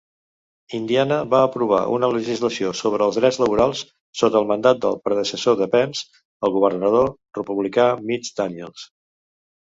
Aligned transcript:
Indiana 0.75 1.17
va 1.33 1.41
aprovar 1.47 1.81
una 1.97 2.09
legislació 2.13 2.71
sobre 2.79 3.05
els 3.09 3.19
drets 3.19 3.37
laborals 3.43 3.83
sota 4.23 4.41
el 4.41 4.49
mandat 4.53 4.81
del 4.87 4.99
predecessor 5.05 5.59
de 5.61 5.69
Pence, 5.77 6.09
el 6.49 6.57
governador 6.57 7.09
republicà 7.43 7.89
Mitch 8.11 8.35
Daniels. 8.43 8.91